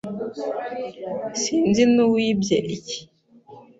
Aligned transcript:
Sinzi 1.41 1.83
n'uwibye 1.93 2.55
iki. 2.75 2.97